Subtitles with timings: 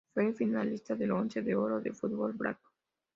[0.15, 2.63] Fue finalista del Once de Oro de Fútbol Draft.